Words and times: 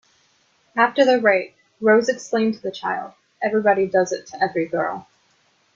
After 0.75 1.05
the 1.05 1.21
rape, 1.21 1.55
Rose 1.79 2.09
explained 2.09 2.55
to 2.55 2.59
the 2.59 2.71
child: 2.71 3.13
Everybody 3.39 3.85
does 3.85 4.11
it 4.11 4.25
to 4.29 4.43
every 4.43 4.65
girl. 4.65 5.07